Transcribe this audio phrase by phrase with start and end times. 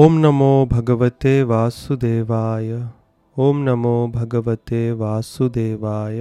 [0.00, 2.72] ॐ नमो भगवते वासुदेवाय
[3.44, 6.20] ॐ नमो भगवते वासुदेवाय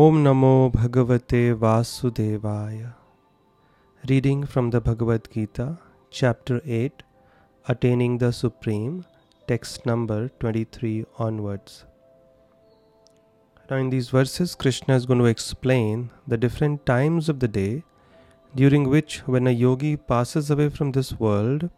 [0.00, 2.82] ॐ नमो भगवते वासुदेवाय
[4.10, 5.78] Reading from the Bhagavad Gita,
[6.10, 7.02] Chapter 8
[7.68, 9.06] Attaining the Supreme,
[9.46, 11.86] text number 23 onwards.
[13.70, 17.84] Now, in these verses, Krishna is going to explain the different times of the day
[18.57, 21.69] during which, when a yogi passes away from this world,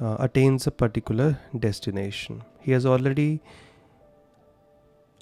[0.00, 2.42] uh, attains a particular destination.
[2.60, 3.40] He has already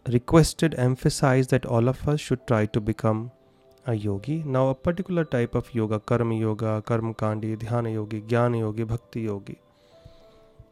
[0.08, 3.30] requested, emphasized that all of us should try to become
[3.86, 4.42] a yogi.
[4.44, 9.22] Now, a particular type of yoga, karma yoga, karma kandi, dhyana yogi, jnana yogi, bhakti
[9.22, 9.58] yogi.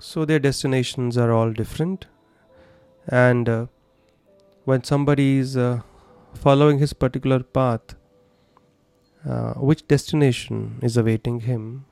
[0.00, 2.06] So, their destinations are all different.
[3.06, 3.66] And uh,
[4.64, 5.82] when somebody is uh,
[6.34, 7.94] following his particular path,
[9.28, 11.84] uh, which destination is awaiting him,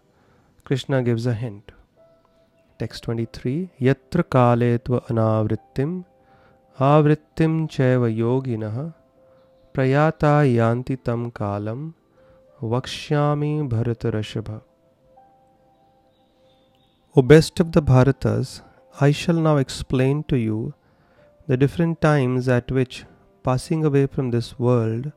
[0.64, 1.72] Krishna gives a hint.
[2.78, 6.04] Text 23 Yatra kale anavrittim
[6.78, 8.94] avrittim chaiva yoginah
[9.74, 11.94] prayata yanti tam kalam
[12.60, 14.60] vakshyami bharatarashabha.
[17.14, 18.62] O best of the Bharatas,
[19.00, 20.74] I shall now explain to you
[21.46, 23.04] the different times at which,
[23.42, 25.12] passing away from this world,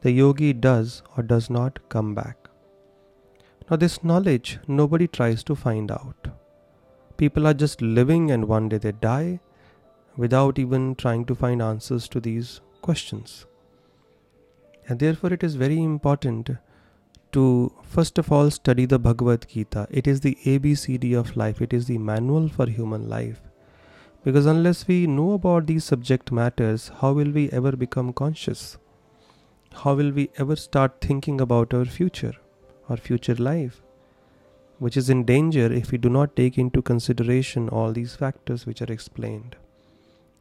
[0.00, 2.48] the yogi does or does not come back.
[3.70, 6.28] Now, this knowledge nobody tries to find out.
[7.16, 9.40] People are just living and one day they die
[10.16, 13.46] without even trying to find answers to these questions.
[14.88, 16.50] And therefore, it is very important
[17.32, 19.86] to first of all study the Bhagavad Gita.
[19.90, 23.42] It is the ABCD of life, it is the manual for human life.
[24.24, 28.78] Because unless we know about these subject matters, how will we ever become conscious?
[29.72, 32.34] How will we ever start thinking about our future,
[32.88, 33.82] our future life,
[34.78, 38.80] which is in danger if we do not take into consideration all these factors which
[38.82, 39.56] are explained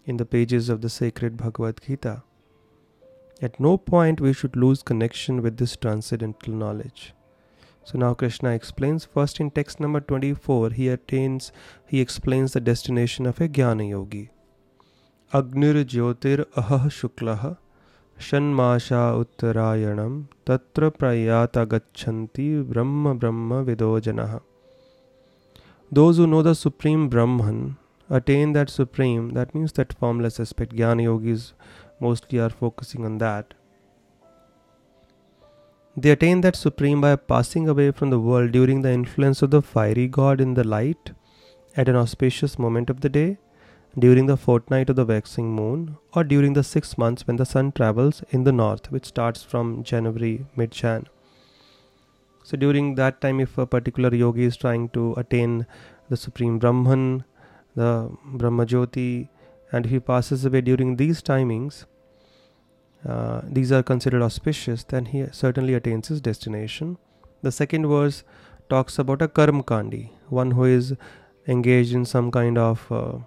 [0.05, 2.23] in the pages of the sacred Bhagavad Gita.
[3.41, 7.13] At no point we should lose connection with this transcendental knowledge.
[7.83, 11.51] So now Krishna explains first in text number 24 he attains
[11.85, 14.29] he explains the destination of a jnana yogi.
[15.33, 17.57] Agnir Jyotir Ahah Shuklaha
[18.19, 24.39] षण्माषा उत्तरायणं तत्र प्रयात गति ब्रह्म ब्रह्म विदो जनः।
[25.91, 27.59] Those who know the supreme Brahman
[28.09, 31.45] attain that supreme that means that formless aspect jnana yoga is
[32.03, 33.53] mostly are focusing on that
[35.97, 39.59] they attain that supreme by passing away from the world during the influence of the
[39.73, 41.09] fiery god in the light
[41.79, 43.25] at an auspicious moment of the day
[43.99, 47.71] during the fortnight of the waxing moon or during the six months when the sun
[47.71, 51.07] travels in the north, which starts from January mid Jan.
[52.43, 55.65] So, during that time, if a particular yogi is trying to attain
[56.09, 57.25] the supreme Brahman,
[57.75, 59.29] the Brahmajyoti,
[59.71, 61.85] and if he passes away during these timings,
[63.05, 66.97] uh, these are considered auspicious, then he certainly attains his destination.
[67.41, 68.23] The second verse
[68.69, 70.95] talks about a Karm Kandi, one who is
[71.47, 73.19] engaged in some kind of uh,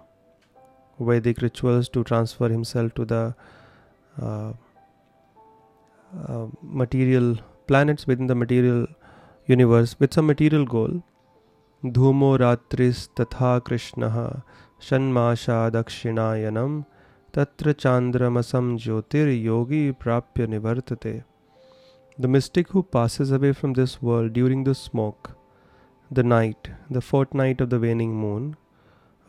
[1.05, 3.35] Vedic rituals to transfer himself to the
[4.21, 4.53] uh,
[6.27, 8.87] uh, material planets within the material
[9.47, 11.03] universe with some material goal.
[11.83, 14.43] Dhumo Ratris Tatha Krishna
[14.79, 16.85] Shanmasha Dakshinayanam
[17.33, 21.23] Tatra Chandramasam Jyotir Yogi Prapya Nivartate.
[22.19, 25.31] The mystic who passes away from this world during the smoke,
[26.11, 28.57] the night, the fortnight of the waning moon,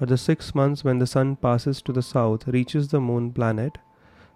[0.03, 3.79] or the six months when the sun passes to the south, reaches the moon planet,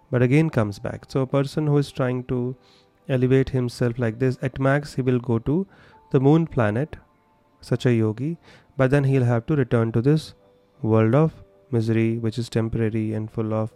[0.09, 1.03] but again comes back.
[1.09, 2.55] So, a person who is trying to
[3.09, 5.67] elevate himself like this, at max, he will go to
[6.11, 6.95] the moon planet,
[7.59, 8.37] such a yogi,
[8.77, 10.35] but then he'll have to return to this
[10.81, 11.33] world of
[11.69, 13.73] misery, which is temporary and full of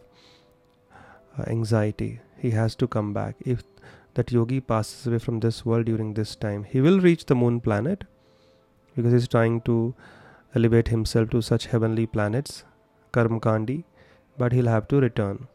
[1.38, 2.22] uh, anxiety.
[2.38, 3.36] He has to come back.
[3.42, 3.64] If
[4.14, 7.60] that yogi passes away from this world during this time, he will reach the moon
[7.60, 8.06] planet
[8.96, 9.94] because he's trying to
[10.56, 12.64] elevate himself to such heavenly planets,
[13.14, 13.84] Karmakandi,
[14.38, 15.48] but he'll have to return.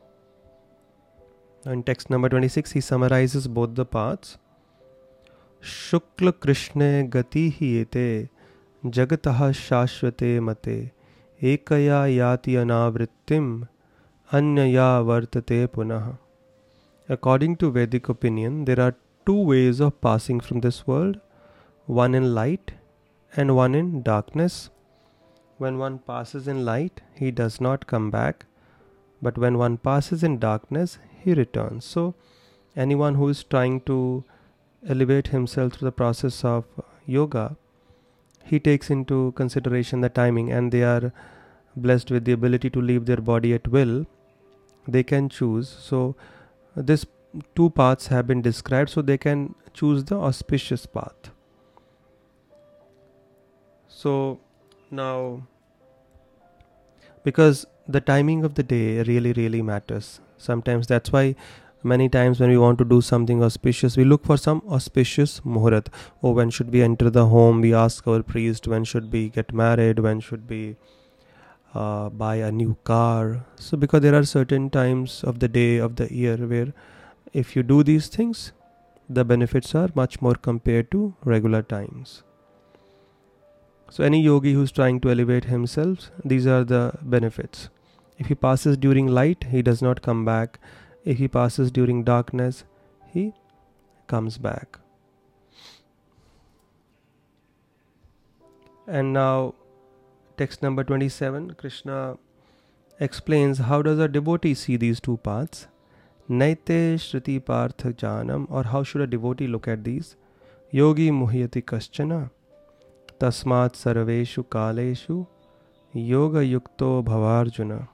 [1.64, 4.38] In text number 26, he summarizes both the paths.
[5.60, 8.28] Shukla Krishna gati hi ete
[8.84, 10.92] jagatah shashvate mate
[11.42, 13.68] ekaya yati anavrittim
[14.30, 16.18] anyaya vartate punah.
[17.08, 18.94] According to Vedic opinion, there are
[19.24, 21.20] two ways of passing from this world
[21.86, 22.72] one in light
[23.36, 24.70] and one in darkness.
[25.58, 28.44] When one passes in light, he does not come back,
[29.22, 31.84] but when one passes in darkness, he returns.
[31.84, 32.14] So,
[32.76, 34.24] anyone who is trying to
[34.86, 36.64] elevate himself through the process of
[37.06, 37.56] yoga,
[38.44, 41.12] he takes into consideration the timing and they are
[41.74, 44.06] blessed with the ability to leave their body at will.
[44.86, 45.68] They can choose.
[45.68, 46.14] So
[46.76, 47.06] this
[47.54, 48.90] two paths have been described.
[48.90, 51.30] So they can choose the auspicious path.
[53.88, 54.38] So
[54.96, 55.46] now
[57.24, 60.20] because the timing of the day really really matters.
[60.38, 61.34] Sometimes that's why
[61.82, 65.88] many times when we want to do something auspicious we look for some auspicious muhurat
[66.22, 67.60] oh when should we enter the home?
[67.60, 70.00] We ask our priest when should we get married?
[70.08, 70.76] When should we
[71.74, 73.44] uh, buy a new car?
[73.56, 76.72] So because there are certain times of the day of the year where
[77.32, 78.52] if you do these things
[79.08, 82.22] the benefits are much more compared to regular times
[83.90, 87.68] so any yogi who's trying to elevate himself these are the benefits
[88.18, 90.58] if he passes during light he does not come back
[91.06, 92.64] if he passes during darkness,
[93.12, 93.32] he
[94.08, 94.80] comes back.
[98.88, 99.54] And now,
[100.36, 102.18] text number 27, Krishna
[102.98, 105.68] explains how does a devotee see these two paths.
[106.28, 110.16] Naite Shruti Partha Janam, or how should a devotee look at these?
[110.72, 112.30] Yogi Muhyati Kaschana,
[113.18, 115.26] Tasmat Sarveshu Kaleshu,
[115.92, 117.88] Yoga Yukto Bhavarjuna.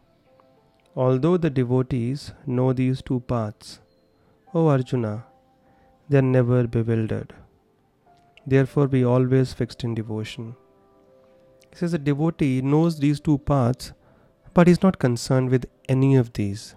[0.96, 3.80] Although the devotees know these two paths,
[4.52, 5.24] O Arjuna,
[6.08, 7.32] they are never bewildered.
[8.46, 10.56] Therefore, be always fixed in devotion.
[11.70, 13.92] He says the devotee knows these two paths,
[14.52, 16.75] but is not concerned with any of these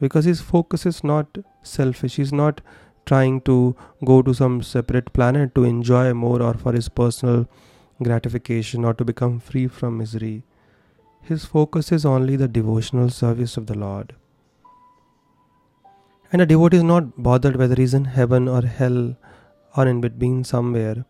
[0.00, 2.16] because his focus is not selfish.
[2.16, 2.60] He's not
[3.06, 3.74] trying to
[4.04, 7.48] go to some separate planet to enjoy more or for his personal
[8.02, 10.42] gratification or to become free from misery.
[11.22, 14.14] His focus is only the devotional service of the Lord.
[16.32, 19.16] And a devotee is not bothered whether he is in heaven or hell
[19.76, 21.04] or in between somewhere.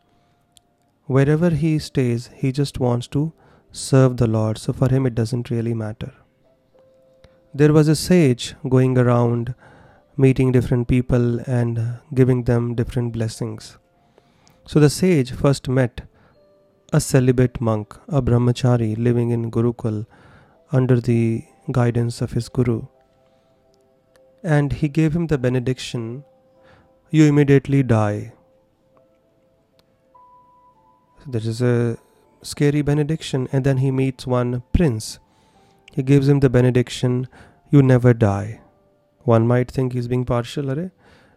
[1.06, 3.32] Wherever he stays, he just wants to
[3.72, 6.12] serve the Lord, so for him it doesn't really matter.
[7.54, 9.54] There was a sage going around
[10.16, 13.78] meeting different people and giving them different blessings.
[14.66, 16.02] So the sage first met
[16.92, 20.06] a celibate monk, a brahmachari living in Gurukul
[20.72, 22.86] under the guidance of his guru.
[24.42, 26.24] And he gave him the benediction
[27.10, 28.32] you immediately die.
[31.28, 31.98] That is a
[32.42, 33.48] scary benediction.
[33.52, 35.18] And then he meets one prince.
[35.92, 37.28] He gives him the benediction
[37.70, 38.60] you never die.
[39.20, 40.90] One might think he's being partial, are?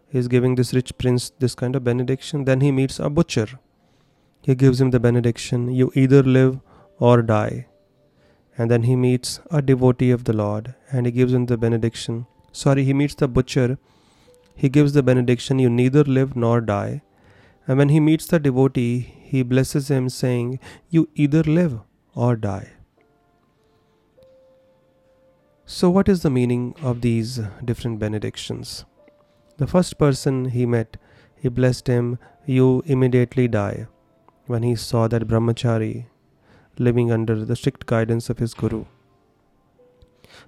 [0.09, 2.45] He's giving this rich prince this kind of benediction.
[2.45, 3.47] Then he meets a butcher
[4.43, 6.59] he gives him the benediction you either live
[6.99, 7.67] or die.
[8.57, 12.25] And then he meets a devotee of the Lord and he gives him the benediction.
[12.51, 13.77] Sorry, he meets the butcher.
[14.53, 17.01] He gives the benediction you neither live nor die.
[17.67, 21.79] And when he meets the devotee, he blesses him, saying, You either live
[22.13, 22.73] or die.
[25.65, 28.83] So, what is the meaning of these different benedictions?
[29.57, 30.97] The first person he met,
[31.39, 33.87] he blessed him, You immediately die
[34.47, 36.05] when he saw that brahmachari
[36.77, 38.85] living under the strict guidance of his guru.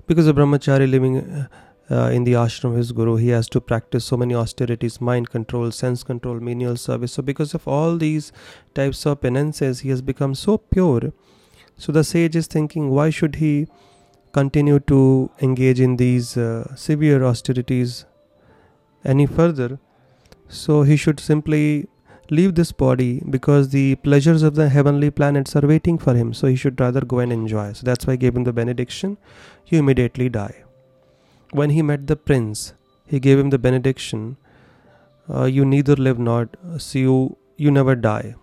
[0.07, 1.47] Because a brahmachari living
[1.89, 5.29] uh, in the ashram of his guru, he has to practice so many austerities, mind
[5.29, 7.13] control, sense control, menial service.
[7.13, 8.31] So, because of all these
[8.73, 11.13] types of penances, he has become so pure.
[11.77, 13.67] So, the sage is thinking, why should he
[14.31, 18.05] continue to engage in these uh, severe austerities
[19.03, 19.79] any further?
[20.47, 21.87] So, he should simply
[22.29, 26.47] leave this body because the pleasures of the heavenly planets are waiting for him, so
[26.47, 27.73] he should rather go and enjoy.
[27.73, 29.17] So that's why I gave him the benediction
[29.67, 30.63] you immediately die.
[31.51, 32.73] When he met the prince,
[33.05, 34.37] he gave him the benediction
[35.29, 38.35] uh, you neither live nor see you, you never die.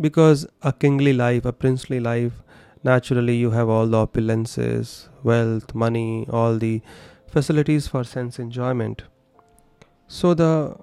[0.00, 2.42] Because a kingly life, a princely life,
[2.82, 6.80] naturally you have all the opulences, wealth, money, all the
[7.26, 9.02] facilities for sense enjoyment.
[10.08, 10.76] So the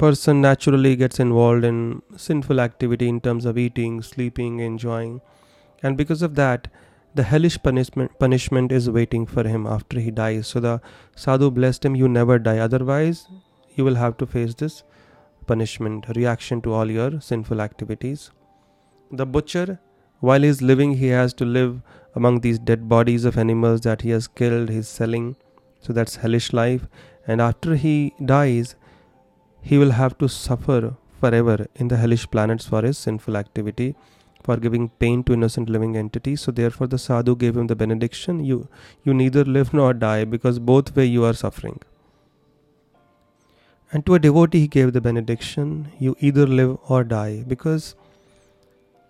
[0.00, 1.78] person naturally gets involved in
[2.16, 5.20] sinful activity in terms of eating, sleeping, enjoying.
[5.82, 6.68] And because of that,
[7.14, 10.46] the hellish punishment, punishment is waiting for him after he dies.
[10.46, 10.80] So the
[11.16, 12.58] sadhu blessed him, you never die.
[12.58, 13.28] Otherwise,
[13.74, 14.82] you will have to face this
[15.46, 18.30] punishment, reaction to all your sinful activities.
[19.10, 19.80] The butcher,
[20.20, 21.82] while he's living, he has to live
[22.14, 25.36] among these dead bodies of animals that he has killed, he's selling.
[25.80, 26.86] So that's hellish life.
[27.26, 28.76] And after he dies,
[29.62, 33.94] he will have to suffer forever in the hellish planets for his sinful activity
[34.42, 36.40] for giving pain to innocent living entities.
[36.40, 38.68] So therefore the sadhu gave him the benediction you
[39.04, 41.80] you neither live nor die because both way you are suffering.
[43.92, 47.94] And to a devotee he gave the benediction you either live or die because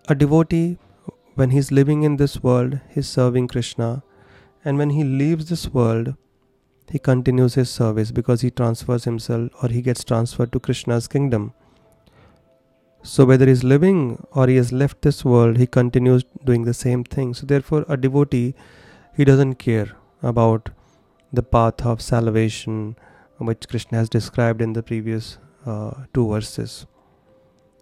[0.08, 0.76] A devotee,
[1.36, 4.02] when he's living in this world, he's serving Krishna,
[4.64, 6.14] and when he leaves this world,
[6.90, 11.52] he continues his service because he transfers himself or he gets transferred to Krishna's kingdom.
[13.02, 17.04] So, whether he's living or he has left this world, he continues doing the same
[17.04, 17.32] thing.
[17.32, 18.54] So, therefore, a devotee,
[19.16, 19.92] he doesn't care
[20.22, 20.70] about
[21.32, 22.96] the path of salvation
[23.38, 26.86] which Krishna has described in the previous uh, two verses.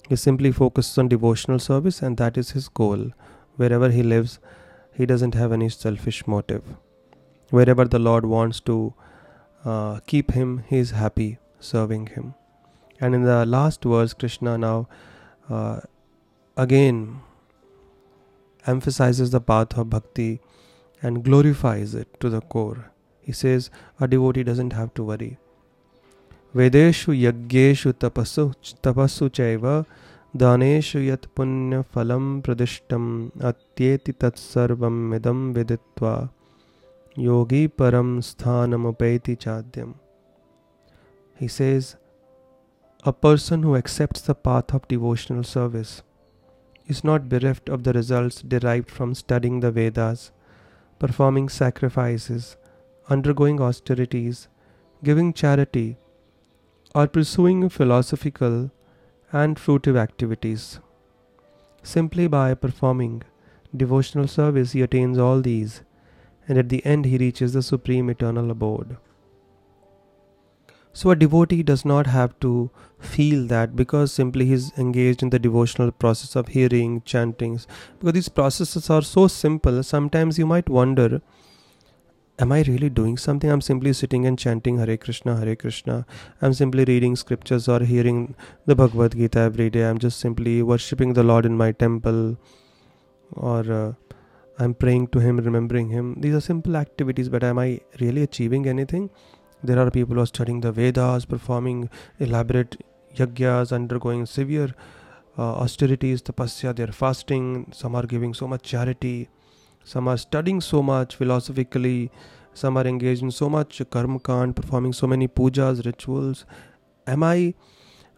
[0.09, 3.11] He simply focuses on devotional service, and that is his goal.
[3.57, 4.38] Wherever he lives,
[4.95, 6.62] he doesn't have any selfish motive.
[7.50, 8.94] Wherever the Lord wants to
[9.66, 12.34] uh, keep him, he is happy serving him.
[13.00, 14.88] And in the last verse, Krishna now
[15.50, 15.82] uh,
[16.58, 17.22] again
[18.66, 20.40] emphasizes the path of bhakti
[21.02, 22.92] and glorifies it to the core.
[23.22, 25.38] He says a devotee doesn't have to worry.
[26.56, 28.44] वेदेषु यज्ञेषु तपस्सु
[28.86, 29.63] तपस्सु चैव
[30.42, 33.08] दानेषु यत् पुण्यफलं प्रदिष्टम्
[33.50, 36.13] अत्येति तत्सर्वम् इदं विदित्वा
[37.21, 39.95] Yogi Param sthanam Sthanamapeti Chadyam.
[41.35, 41.97] He says,
[43.03, 46.03] A person who accepts the path of devotional service
[46.87, 50.31] is not bereft of the results derived from studying the Vedas,
[51.01, 52.57] performing sacrifices,
[53.11, 54.47] undergoing austerities,
[55.03, 55.97] giving charity,
[56.95, 58.71] or pursuing philosophical
[59.33, 60.79] and fruitive activities.
[61.83, 63.25] Simply by performing
[63.77, 65.83] devotional service, he attains all these
[66.49, 68.97] and at the end, he reaches the supreme eternal abode.
[70.93, 75.38] So, a devotee does not have to feel that because simply he's engaged in the
[75.38, 81.21] devotional process of hearing, chantings, because these processes are so simple, sometimes you might wonder
[82.38, 83.50] am I really doing something?
[83.50, 86.07] I'm simply sitting and chanting Hare Krishna, Hare Krishna.
[86.40, 88.35] I'm simply reading scriptures or hearing
[88.67, 89.85] the Bhagavad Gita every day.
[89.85, 92.38] I'm just simply worshipping the Lord in my temple
[93.33, 93.93] or uh,
[94.59, 96.21] I'm praying to Him, remembering Him.
[96.21, 99.11] These are simple activities, but am I really achieving anything?
[99.62, 101.88] There are people who are studying the Vedas, performing
[102.19, 102.77] elaborate
[103.15, 104.75] yagyas, undergoing severe
[105.38, 109.29] uh, austerities, tapasya, they're fasting, some are giving so much charity.
[109.85, 112.11] Some are studying so much philosophically.
[112.53, 116.45] Some are engaged in so much karma kand performing so many pujas rituals.
[117.07, 117.55] Am i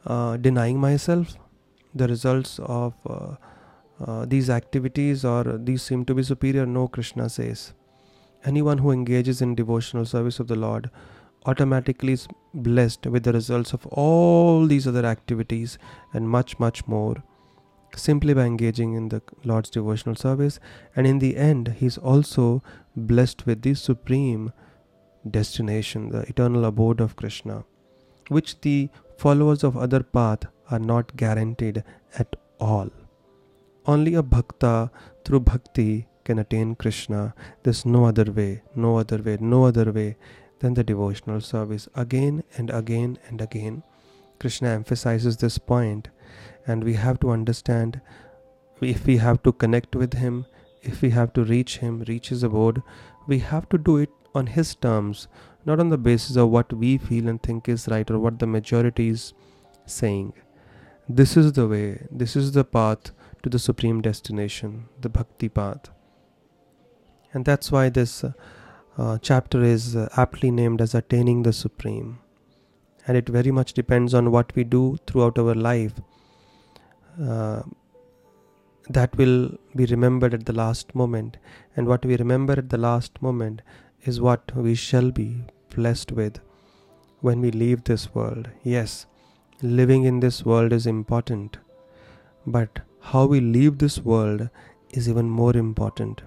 [0.07, 1.37] uh, denying myself
[1.95, 3.37] the results of uh,
[4.07, 7.73] uh, these activities or these seem to be superior no krishna says
[8.45, 10.91] anyone who engages in devotional service of the lord
[11.47, 15.79] automatically is blessed with the results of all these other activities
[16.13, 17.17] and much much more
[17.97, 20.61] simply by engaging in the Lord's devotional service,
[20.95, 22.63] and in the end, he is also
[22.97, 24.53] blessed with the supreme
[25.29, 27.65] destination, the eternal abode of Krishna,
[28.29, 28.89] which the
[29.19, 31.83] followers of other path are not guaranteed
[32.19, 32.91] at all.
[33.87, 34.91] Only a bhakta
[35.25, 37.35] through bhakti can attain Krishna.
[37.63, 40.17] There's no other way, no other way, no other way
[40.61, 41.89] than the devotional service.
[41.95, 43.83] Again and again and again,
[44.39, 46.09] Krishna emphasizes this point
[46.67, 48.01] and we have to understand
[48.81, 50.47] if we have to connect with him
[50.83, 52.83] if we have to reach him reach his abode
[53.27, 55.29] we have to do it on his terms
[55.67, 58.47] not on the basis of what we feel and think is right or what the
[58.47, 59.35] majority is
[59.85, 60.33] saying
[61.19, 63.11] this is the way this is the path
[63.43, 65.91] to the supreme destination the bhakti path.
[67.33, 68.33] And that's why this uh,
[68.97, 72.19] uh, chapter is uh, aptly named as attaining the supreme.
[73.07, 75.95] And it very much depends on what we do throughout our life
[77.21, 77.63] uh,
[78.89, 81.39] that will be remembered at the last moment.
[81.77, 83.63] And what we remember at the last moment
[84.03, 86.41] is what we shall be blessed with
[87.21, 88.49] when we leave this world.
[88.63, 89.07] Yes
[89.63, 91.59] living in this world is important
[92.47, 94.49] but how we leave this world
[94.91, 96.23] is even more important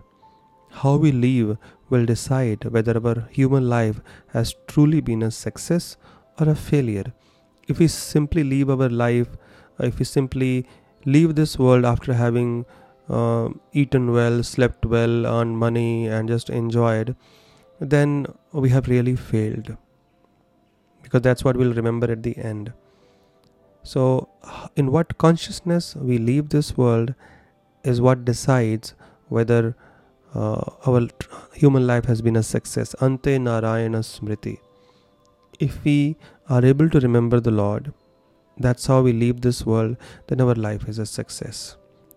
[0.82, 1.58] how we leave
[1.90, 5.98] will decide whether our human life has truly been a success
[6.40, 7.06] or a failure
[7.68, 9.28] if we simply leave our life
[9.80, 10.66] if we simply
[11.06, 12.66] leave this world after having
[13.10, 17.16] uh, eaten well, slept well, earned money, and just enjoyed,
[17.80, 19.75] then we have really failed.
[21.02, 22.72] Because that's what we'll remember at the end.
[23.84, 24.30] So,
[24.75, 27.13] in what consciousness we leave this world
[27.84, 28.94] is what decides
[29.28, 29.75] whether
[30.34, 31.08] uh, our
[31.54, 32.96] human life has been a success.
[33.02, 34.60] Ante Narayana Smriti.
[35.60, 36.16] If we
[36.50, 37.94] are able to remember the Lord,
[38.58, 39.98] that's how we leave this world,
[40.28, 41.75] then our life is a success.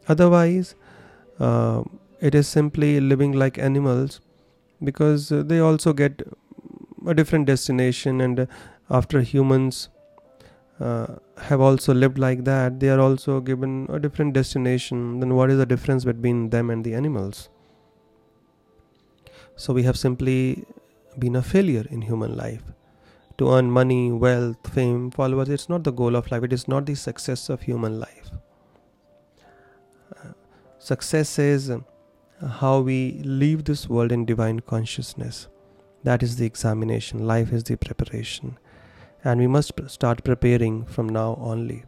[0.09, 0.75] Otherwise,
[1.41, 1.83] uh,
[2.21, 4.21] it is simply living like animals
[4.83, 6.23] because they also get
[7.07, 8.49] a different destination, and
[8.91, 9.89] after humans
[10.81, 11.07] uh,
[11.39, 15.21] have also lived like that, they are also given a different destination.
[15.21, 17.49] Then, what is the difference between them and the animals?
[19.57, 20.67] So, we have simply
[21.19, 22.63] been a failure in human life.
[23.39, 26.87] To earn money, wealth, fame, followers, it's not the goal of life, it is not
[26.87, 28.31] the success of human life.
[30.15, 30.33] Uh,
[30.79, 31.71] success is
[32.61, 35.49] how we leave this world in divine consciousness.
[36.03, 37.27] That is the examination.
[37.27, 38.59] Life is the preparation.
[39.25, 41.85] And we must start preparing from now only.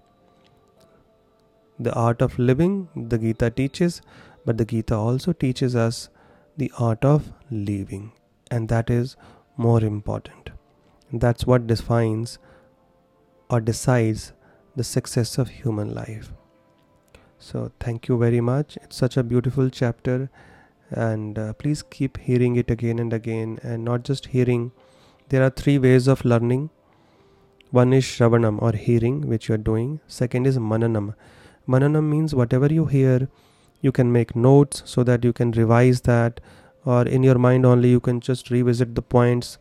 [1.79, 4.03] The art of living, the Gita teaches,
[4.45, 6.09] but the Gita also teaches us
[6.57, 8.13] the art of living.
[8.51, 9.17] And that is
[9.57, 10.51] more important.
[11.13, 12.39] That's what defines
[13.49, 14.33] or decides
[14.75, 16.33] the success of human life.
[17.39, 18.77] So, thank you very much.
[18.83, 20.29] It's such a beautiful chapter,
[20.91, 24.73] and uh, please keep hearing it again and again, and not just hearing.
[25.29, 26.71] There are three ways of learning
[27.71, 31.15] one is Shravanam or hearing, which you are doing, second is Mananam.
[31.69, 33.29] Mananam means whatever you hear,
[33.81, 36.41] you can make notes so that you can revise that,
[36.85, 39.59] or in your mind only, you can just revisit the points,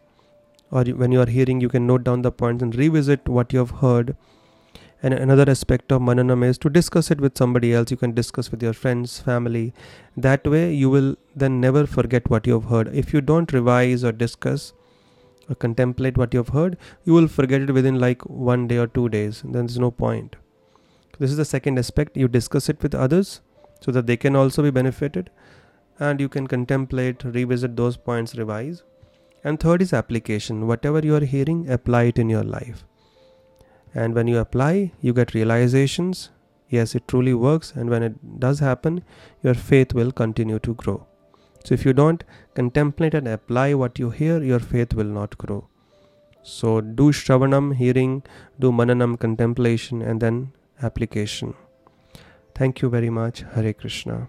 [0.71, 3.59] or when you are hearing, you can note down the points and revisit what you
[3.59, 4.15] have heard.
[5.03, 7.91] And another aspect of mananam is to discuss it with somebody else.
[7.91, 9.71] You can discuss with your friends family.
[10.15, 12.87] That way you will then never forget what you have heard.
[12.95, 14.73] If you don't revise or discuss
[15.49, 16.75] Uh, contemplate what you have heard
[17.05, 19.41] you will forget it within like one day or two days.
[19.43, 20.35] Then there's no point.
[21.19, 22.17] This is the second aspect.
[22.17, 23.39] You discuss it with others
[23.79, 25.29] so that they can also be benefited
[25.99, 28.83] and you can contemplate revisit those points revise.
[29.43, 30.67] And third is application.
[30.67, 32.83] Whatever you are hearing apply it in your life.
[33.95, 36.29] And when you apply you get realizations.
[36.69, 37.71] Yes it truly works.
[37.73, 39.03] And when it does happen
[39.41, 41.07] your faith will continue to grow
[41.67, 42.23] so if you don't
[42.57, 45.57] contemplate and apply what you hear your faith will not grow.
[46.41, 48.13] So do shravanam hearing
[48.57, 51.55] do mananam contemplation and then application.
[52.55, 53.43] Thank you very much.
[53.55, 54.19] Hare krishna